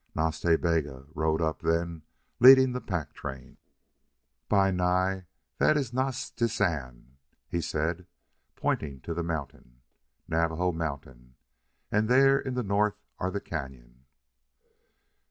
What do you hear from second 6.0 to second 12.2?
tsis an," he said, pointing to the mountain. "Navajo Mountain. And